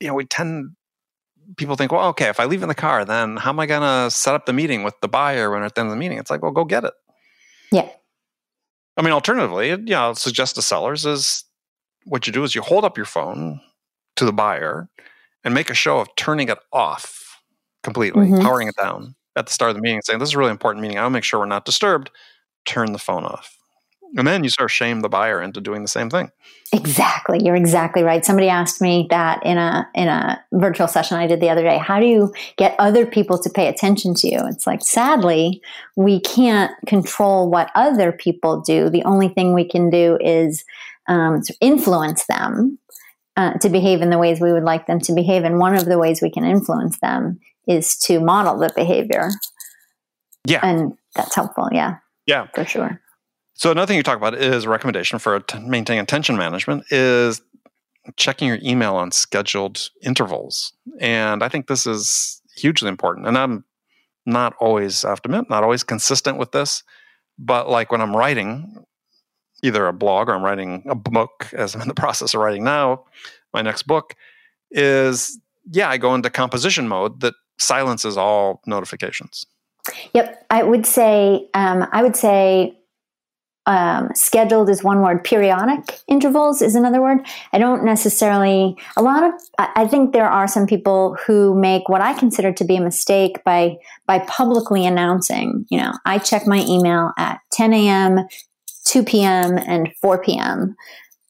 [0.00, 0.76] you know, we tend
[1.56, 4.10] people think, well, okay, if I leave in the car, then how am I to
[4.10, 6.18] set up the meeting with the buyer when at the end of the meeting?
[6.18, 6.94] It's like, well, go get it.
[7.70, 7.88] Yeah.
[8.96, 11.44] I mean, alternatively, you know, I'll suggest to sellers is
[12.04, 13.60] what you do is you hold up your phone
[14.16, 14.88] to the buyer
[15.44, 17.40] and make a show of turning it off
[17.82, 18.42] completely, mm-hmm.
[18.42, 20.82] powering it down at the start of the meeting, saying, this is a really important
[20.82, 20.98] meeting.
[20.98, 22.10] I'll make sure we're not disturbed.
[22.64, 23.55] Turn the phone off.
[24.16, 26.30] And then you sort of shame the buyer into doing the same thing.
[26.72, 27.40] Exactly.
[27.42, 28.24] You're exactly right.
[28.24, 31.78] Somebody asked me that in a in a virtual session I did the other day.
[31.78, 34.40] How do you get other people to pay attention to you?
[34.44, 35.60] It's like sadly,
[35.96, 38.90] we can't control what other people do.
[38.90, 40.64] The only thing we can do is
[41.08, 42.78] um, influence them
[43.36, 45.44] uh, to behave in the ways we would like them to behave.
[45.44, 47.38] And one of the ways we can influence them
[47.68, 49.30] is to model the behavior.
[50.46, 50.60] Yeah.
[50.62, 51.68] And that's helpful.
[51.72, 51.98] Yeah.
[52.26, 52.46] Yeah.
[52.54, 53.00] For sure.
[53.56, 57.40] So another thing you talk about is a recommendation for t- maintaining attention management is
[58.16, 60.74] checking your email on scheduled intervals.
[61.00, 63.26] And I think this is hugely important.
[63.26, 63.64] And I'm
[64.26, 66.82] not always, I have to admit, not always consistent with this.
[67.38, 68.84] But like when I'm writing
[69.62, 72.62] either a blog or I'm writing a book, as I'm in the process of writing
[72.62, 73.04] now,
[73.54, 74.14] my next book,
[74.70, 75.38] is
[75.70, 79.46] yeah, I go into composition mode that silences all notifications.
[80.12, 82.76] Yep, I would say um, I would say
[83.66, 85.24] um, scheduled is one word.
[85.24, 87.18] Periodic intervals is another word.
[87.52, 88.76] I don't necessarily.
[88.96, 92.64] A lot of I think there are some people who make what I consider to
[92.64, 93.76] be a mistake by
[94.06, 95.66] by publicly announcing.
[95.68, 98.20] You know, I check my email at 10 a.m.,
[98.84, 100.76] 2 p.m., and 4 p.m.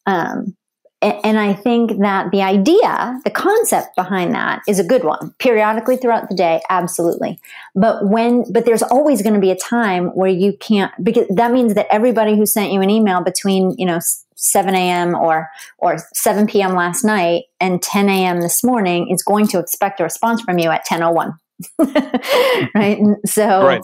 [0.04, 0.56] Um,
[1.02, 5.34] and I think that the idea, the concept behind that is a good one.
[5.38, 7.38] Periodically throughout the day, absolutely.
[7.74, 11.52] But when, but there's always going to be a time where you can't, because that
[11.52, 14.00] means that everybody who sent you an email between, you know,
[14.36, 15.14] 7 a.m.
[15.14, 16.74] or, or 7 p.m.
[16.74, 18.40] last night and 10 a.m.
[18.40, 21.36] this morning is going to expect a response from you at 10.01.
[22.74, 22.98] right.
[23.26, 23.82] So, right.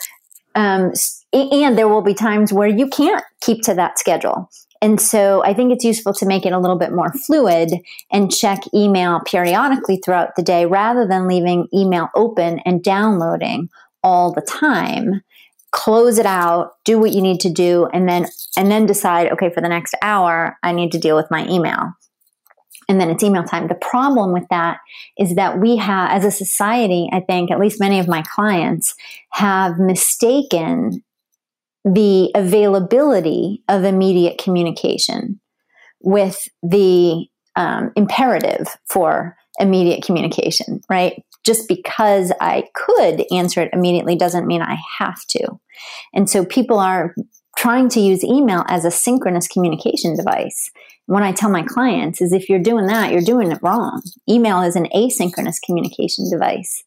[0.55, 0.93] Um,
[1.33, 4.51] and there will be times where you can't keep to that schedule.
[4.83, 7.71] And so I think it's useful to make it a little bit more fluid
[8.11, 13.71] and check email periodically throughout the day rather than leaving email open and downloading
[14.03, 15.23] all the time.
[15.71, 18.27] Close it out, do what you need to do, and then
[18.59, 21.95] and then decide, okay, for the next hour, I need to deal with my email.
[22.89, 23.69] And then it's email time.
[23.69, 24.81] The problem with that
[25.19, 28.95] is that we have, as a society, I think, at least many of my clients
[29.31, 31.03] have mistaken
[31.85, 35.41] the availability of immediate communication
[36.01, 41.23] with the um, imperative for immediate communication, right?
[41.45, 45.61] Just because I could answer it immediately doesn't mean I have to.
[46.15, 47.15] And so people are
[47.57, 50.71] trying to use email as a synchronous communication device.
[51.07, 54.03] When I tell my clients is if you're doing that, you're doing it wrong.
[54.29, 56.85] Email is an asynchronous communication device,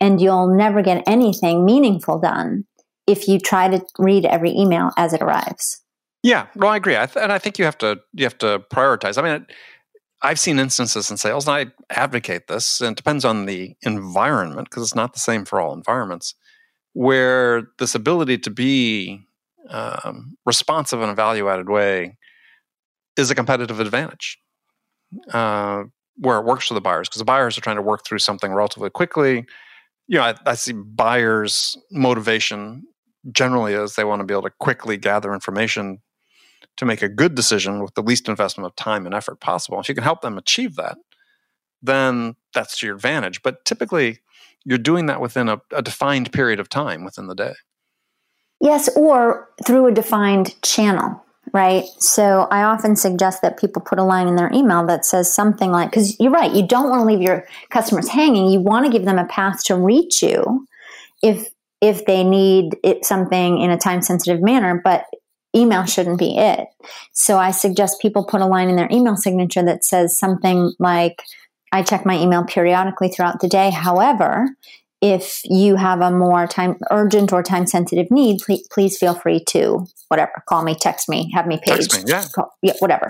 [0.00, 2.66] and you'll never get anything meaningful done
[3.06, 5.80] if you try to read every email as it arrives.
[6.22, 8.60] Yeah, well, I agree, I th- and I think you have to you have to
[8.72, 9.18] prioritize.
[9.18, 9.52] I mean, it,
[10.24, 12.80] I've seen instances in sales, and I advocate this.
[12.80, 16.34] And it depends on the environment because it's not the same for all environments.
[16.94, 19.26] Where this ability to be
[19.68, 22.16] um, responsive in a value-added way
[23.18, 24.38] is a competitive advantage.
[25.30, 25.84] Uh,
[26.16, 28.52] where it works for the buyers because the buyers are trying to work through something
[28.52, 29.44] relatively quickly.
[30.06, 32.84] You know, I, I see buyers' motivation
[33.32, 36.00] generally is they want to be able to quickly gather information
[36.76, 39.80] to make a good decision with the least investment of time and effort possible.
[39.80, 40.98] If you can help them achieve that,
[41.82, 43.42] then that's to your advantage.
[43.42, 44.20] But typically,
[44.64, 47.54] you're doing that within a, a defined period of time within the day.
[48.60, 51.84] Yes, or through a defined channel right?
[51.98, 55.70] So I often suggest that people put a line in their email that says something
[55.70, 58.50] like, because you're right, you don't want to leave your customers hanging.
[58.50, 60.66] You want to give them a path to reach you
[61.22, 61.48] if
[61.84, 65.04] if they need it, something in a time sensitive manner, but
[65.54, 66.66] email shouldn't be it.
[67.12, 71.22] So I suggest people put a line in their email signature that says something like,
[71.72, 73.68] I check my email periodically throughout the day.
[73.68, 74.48] However,
[75.02, 79.44] if you have a more time urgent or time sensitive need, please, please, feel free
[79.48, 82.24] to whatever call me, text me, have me page, me, yeah.
[82.34, 83.08] Call, yeah, whatever,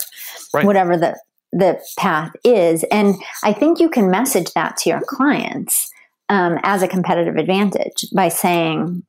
[0.53, 0.67] right.
[0.67, 1.17] whatever the
[1.53, 2.83] the path is.
[2.91, 5.93] And I think you can message that to your clients
[6.35, 9.05] um, as a competitive advantage by saying,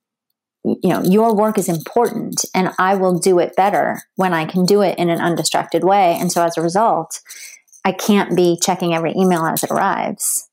[0.63, 4.63] you know, your work is important and I will do it better when I can
[4.63, 6.15] do it in an undistracted way.
[6.19, 7.19] And so as a result,
[7.83, 10.47] I can't be checking every email as it arrives.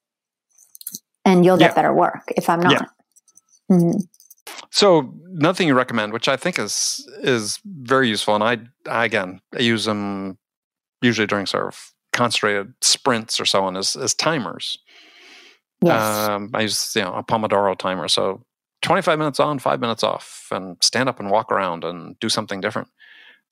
[1.27, 1.75] And you'll get yeah.
[1.75, 2.73] better work if I'm not.
[2.73, 2.87] Yeah.
[3.71, 3.99] Mm-hmm.
[4.71, 8.59] So nothing you recommend, which I think is is very useful, and I,
[8.91, 10.37] I again I use them
[11.01, 14.79] usually during sort of concentrated sprints or so on as, as timers.
[15.83, 16.29] Yes.
[16.29, 18.45] Um, I use you know a Pomodoro timer, so
[18.83, 22.61] 25 minutes on, five minutes off, and stand up and walk around and do something
[22.61, 22.89] different.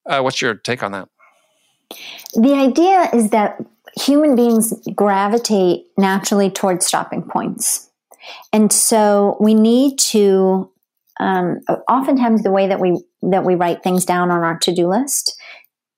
[0.05, 1.09] Uh, what's your take on that?
[2.33, 3.57] The idea is that
[3.95, 7.89] human beings gravitate naturally towards stopping points.
[8.53, 10.71] And so we need to,
[11.19, 15.35] um, oftentimes the way that we, that we write things down on our to-do list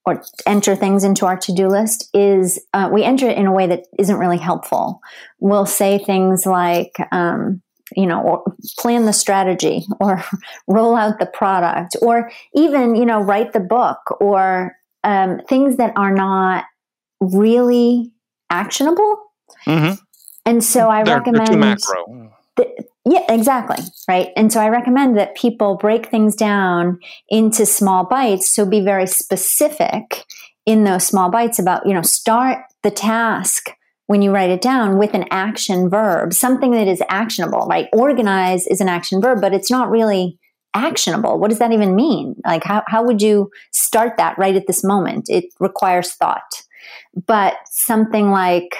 [0.05, 3.67] or enter things into our to-do list is uh, we enter it in a way
[3.67, 5.01] that isn't really helpful.
[5.39, 7.61] We'll say things like, um,
[7.95, 8.43] you know, or
[8.79, 10.23] plan the strategy or
[10.67, 15.93] roll out the product or even, you know, write the book or um, things that
[15.95, 16.65] are not
[17.21, 18.11] really
[18.49, 19.17] actionable.
[19.65, 19.95] Mm-hmm.
[20.45, 21.47] And so I they're, recommend.
[21.47, 22.33] They're too macro.
[23.05, 23.83] Yeah, exactly.
[24.07, 24.29] Right.
[24.37, 26.99] And so I recommend that people break things down
[27.29, 28.49] into small bites.
[28.49, 30.23] So be very specific
[30.65, 33.71] in those small bites about, you know, start the task
[34.07, 37.87] when you write it down with an action verb, something that is actionable, right?
[37.93, 40.37] Organize is an action verb, but it's not really
[40.73, 41.39] actionable.
[41.39, 42.35] What does that even mean?
[42.45, 45.25] Like, how, how would you start that right at this moment?
[45.29, 46.63] It requires thought.
[47.27, 48.75] But something like,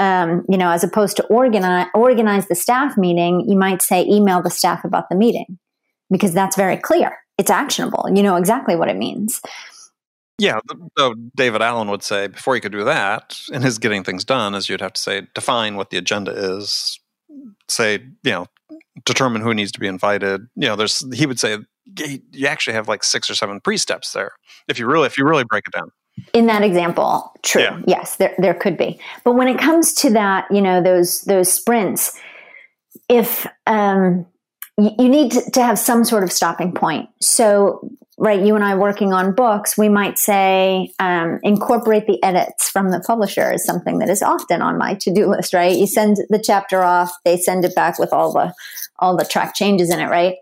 [0.00, 4.42] um, you know, as opposed to organize organize the staff meeting, you might say email
[4.42, 5.58] the staff about the meeting.
[6.10, 7.16] because that's very clear.
[7.38, 8.06] It's actionable.
[8.12, 9.40] You know exactly what it means.
[10.38, 10.58] Yeah,
[10.98, 14.54] so David Allen would say before you could do that, in his getting things done,
[14.54, 16.98] is you'd have to say define what the agenda is,
[17.68, 18.46] say you know
[19.04, 20.42] determine who needs to be invited.
[20.56, 21.58] You know, there's he would say
[21.96, 24.32] you actually have like six or seven pre-steps there
[24.68, 25.90] if you really if you really break it down.
[26.32, 27.62] In that example, true.
[27.62, 27.80] Yeah.
[27.86, 28.98] Yes, there there could be.
[29.24, 32.18] But when it comes to that, you know, those those sprints,
[33.08, 34.26] if um,
[34.78, 37.08] you need to have some sort of stopping point.
[37.20, 42.70] So, right, you and I working on books, we might say um, incorporate the edits
[42.70, 45.52] from the publisher is something that is often on my to do list.
[45.52, 48.54] Right, you send the chapter off, they send it back with all the
[48.98, 50.08] all the track changes in it.
[50.08, 50.36] Right,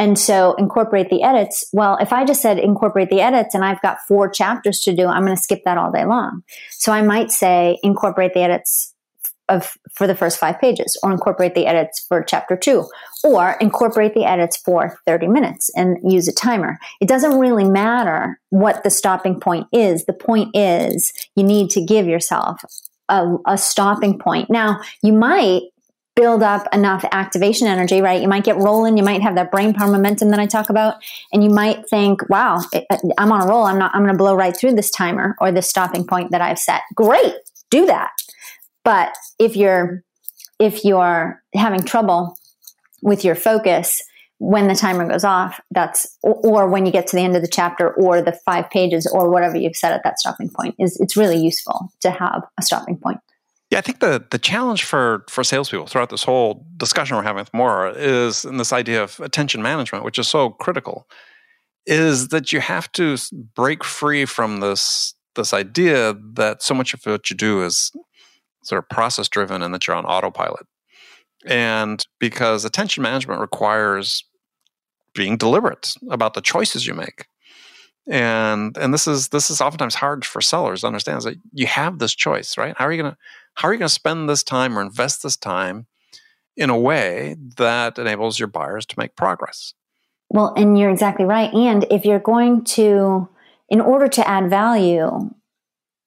[0.00, 1.68] and so incorporate the edits.
[1.74, 5.06] Well, if I just said incorporate the edits and I've got four chapters to do,
[5.06, 6.42] I'm going to skip that all day long.
[6.70, 8.94] So I might say incorporate the edits
[9.50, 12.88] of for the first five pages or incorporate the edits for chapter two
[13.24, 16.78] or incorporate the edits for 30 minutes and use a timer.
[17.02, 20.06] It doesn't really matter what the stopping point is.
[20.06, 22.62] The point is you need to give yourself
[23.10, 24.48] a, a stopping point.
[24.48, 25.62] Now, you might
[26.20, 28.20] build up enough activation energy, right?
[28.20, 28.98] You might get rolling.
[28.98, 30.96] You might have that brain power momentum that I talk about.
[31.32, 32.60] And you might think, wow,
[33.16, 33.64] I'm on a roll.
[33.64, 36.42] I'm not, I'm going to blow right through this timer or this stopping point that
[36.42, 36.82] I've set.
[36.94, 37.34] Great.
[37.70, 38.10] Do that.
[38.84, 40.04] But if you're,
[40.58, 42.36] if you're having trouble
[43.02, 44.02] with your focus,
[44.36, 47.48] when the timer goes off, that's or, when you get to the end of the
[47.48, 51.16] chapter or the five pages or whatever you've set at that stopping point is it's
[51.16, 53.20] really useful to have a stopping point.
[53.70, 57.40] Yeah, I think the the challenge for for salespeople throughout this whole discussion we're having
[57.40, 61.06] with Maura is in this idea of attention management, which is so critical,
[61.86, 63.16] is that you have to
[63.54, 67.92] break free from this this idea that so much of what you do is
[68.64, 70.66] sort of process driven and that you're on autopilot.
[71.46, 74.24] And because attention management requires
[75.14, 77.26] being deliberate about the choices you make
[78.10, 81.66] and and this is this is oftentimes hard for sellers to understand is that you
[81.66, 83.18] have this choice right how are you going to
[83.54, 85.86] how are you going to spend this time or invest this time
[86.56, 89.74] in a way that enables your buyers to make progress?
[90.28, 91.52] Well, and you're exactly right.
[91.52, 93.28] And if you're going to,
[93.68, 95.30] in order to add value,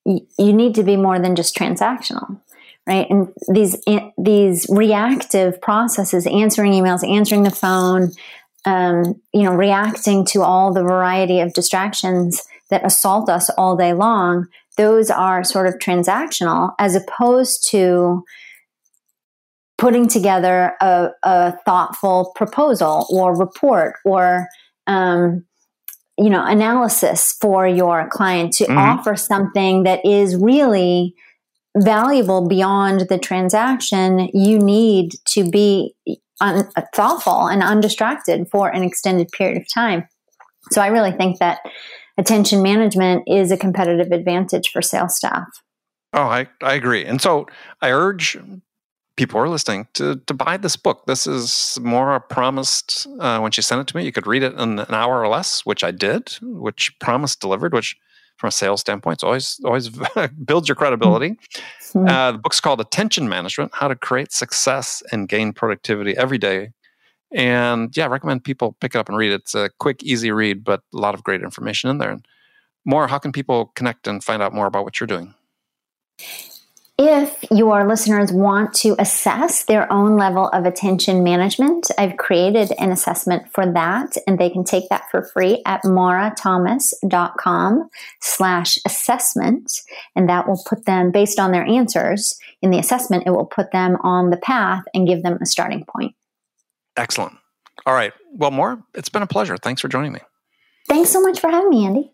[0.06, 2.39] you need to be more than just transactional
[2.86, 8.12] right and these eh, these reactive processes answering emails answering the phone
[8.66, 13.93] um, you know reacting to all the variety of distractions that assault us all day
[13.93, 14.47] long
[14.78, 18.24] those are sort of transactional as opposed to
[19.78, 24.47] putting together a, a thoughtful proposal or report or
[24.88, 25.43] um,
[26.18, 28.78] you know analysis for your client to mm-hmm.
[28.78, 31.16] offer something that is really
[31.76, 35.95] valuable beyond the transaction you need to be
[36.44, 40.08] un- thoughtful and undistracted for an extended period of time
[40.72, 41.60] so i really think that
[42.18, 45.48] attention management is a competitive advantage for sales staff.
[46.14, 47.06] Oh, I, I agree.
[47.06, 47.48] And so
[47.82, 48.38] I urge
[49.16, 51.06] people who are listening to, to buy this book.
[51.08, 54.06] This is Maura promised uh, when she sent it to me.
[54.06, 57.74] You could read it in an hour or less, which I did, which promised delivered,
[57.74, 57.96] which
[58.38, 59.90] from a sales standpoint, it's always always
[60.46, 61.32] build your credibility.
[61.94, 62.08] Mm-hmm.
[62.08, 66.72] Uh, the book's called Attention Management: How to Create Success and Gain Productivity Every Day
[67.34, 69.42] and yeah, I recommend people pick it up and read it.
[69.42, 72.12] It's a quick, easy read, but a lot of great information in there.
[72.12, 72.26] And
[72.86, 75.34] more, how can people connect and find out Maura about what you're doing?
[77.00, 82.91] If your listeners want to assess their own level of attention management, I've created an
[82.91, 87.89] assessment for that, and they can take that for free at maurathomas.com
[88.22, 89.72] slash assessment.
[90.16, 93.72] And that will put them, based on their answers in the assessment, it will put
[93.72, 96.14] them on the path and give them a starting point.
[96.96, 97.36] Excellent.
[97.88, 98.14] All right.
[98.36, 99.58] Well, Maura, it's been a pleasure.
[99.58, 100.20] Thanks for joining me.
[100.88, 102.12] Thanks so much for having me, Andy.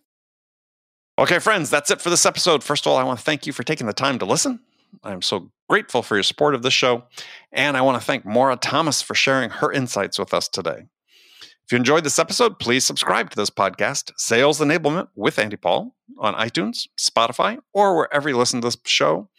[1.18, 2.64] Okay, friends, that's it for this episode.
[2.64, 4.62] First of all, I want to thank you for taking the time to listen.
[5.04, 7.04] I'm so grateful for your support of this show.
[7.52, 10.86] And I want to thank Maura Thomas for sharing her insights with us today.
[11.42, 15.96] If you enjoyed this episode, please subscribe to this podcast, Sales Enablement with Andy Paul,
[16.18, 19.30] on iTunes, Spotify, or wherever you listen to this show.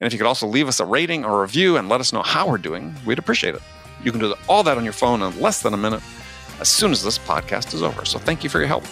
[0.00, 2.22] And if you could also leave us a rating or review and let us know
[2.22, 3.62] how we're doing, we'd appreciate it.
[4.04, 6.02] You can do all that on your phone in less than a minute
[6.60, 8.04] as soon as this podcast is over.
[8.04, 8.84] So thank you for your help.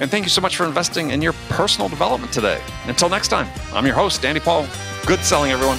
[0.00, 2.60] And thank you so much for investing in your personal development today.
[2.86, 4.66] Until next time, I'm your host, Andy Paul.
[5.06, 5.78] Good selling, everyone.